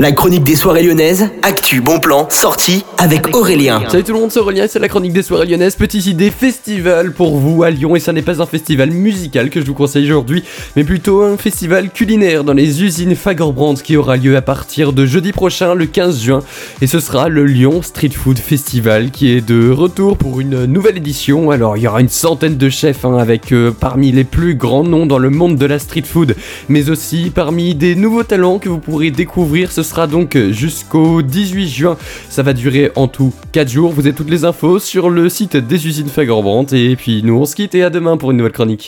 [0.00, 3.82] La chronique des soirées lyonnaises, actu, bon plan, sortie avec Aurélien.
[3.86, 5.76] Salut tout le monde, c'est Aurélien, c'est la chronique des soirées lyonnaises.
[5.76, 9.60] Petite idée festival pour vous à Lyon et ça n'est pas un festival musical que
[9.60, 10.42] je vous conseille aujourd'hui,
[10.74, 15.04] mais plutôt un festival culinaire dans les usines Fagerbrand qui aura lieu à partir de
[15.04, 16.42] jeudi prochain, le 15 juin.
[16.80, 20.96] Et ce sera le Lyon Street Food Festival qui est de retour pour une nouvelle
[20.96, 21.50] édition.
[21.50, 24.82] Alors il y aura une centaine de chefs hein, avec euh, parmi les plus grands
[24.82, 26.36] noms dans le monde de la street food,
[26.70, 29.70] mais aussi parmi des nouveaux talents que vous pourrez découvrir.
[29.70, 31.96] Ce sera donc jusqu'au 18 juin.
[32.28, 33.90] Ça va durer en tout 4 jours.
[33.90, 36.66] Vous avez toutes les infos sur le site des usines Fagerbrand.
[36.72, 38.78] Et puis nous on se quitte et à demain pour une nouvelle chronique.